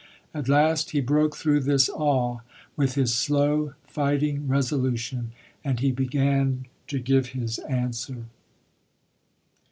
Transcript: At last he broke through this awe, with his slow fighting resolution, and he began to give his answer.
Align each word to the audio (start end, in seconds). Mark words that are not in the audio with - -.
At 0.33 0.49
last 0.49 0.89
he 0.97 0.99
broke 0.99 1.35
through 1.35 1.59
this 1.59 1.87
awe, 1.87 2.39
with 2.75 2.95
his 2.95 3.13
slow 3.13 3.75
fighting 3.83 4.47
resolution, 4.47 5.31
and 5.63 5.79
he 5.79 5.91
began 5.91 6.65
to 6.87 6.97
give 6.99 7.27
his 7.37 7.59
answer. 7.59 8.25